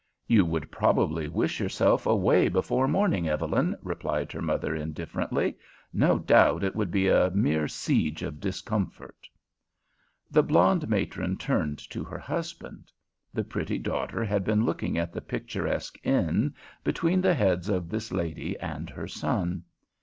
"You 0.25 0.45
would 0.47 0.71
probably 0.71 1.27
wish 1.27 1.59
yourself 1.59 2.07
away 2.07 2.47
before 2.49 2.87
morning, 2.87 3.27
Evelyn," 3.29 3.75
replied 3.83 4.31
her 4.31 4.41
mother 4.41 4.75
indifferently. 4.75 5.57
"No 5.93 6.17
doubt 6.17 6.63
it 6.63 6.75
would 6.75 6.89
be 6.89 7.07
a 7.07 7.29
mere 7.35 7.67
siege 7.67 8.23
of 8.23 8.39
discomfort." 8.39 9.29
The 10.31 10.41
blonde 10.41 10.89
matron 10.89 11.37
turned 11.37 11.77
to 11.91 12.03
her 12.03 12.17
husband. 12.17 12.91
The 13.31 13.43
pretty 13.43 13.77
daughter 13.77 14.23
had 14.23 14.43
been 14.43 14.65
looking 14.65 14.97
at 14.97 15.13
the 15.13 15.21
picturesque 15.21 15.99
"inn" 16.03 16.55
between 16.83 17.21
the 17.21 17.35
heads 17.35 17.69
of 17.69 17.87
this 17.89 18.11
lady 18.11 18.57
and 18.57 18.89
her 18.89 19.07
son. 19.07 19.61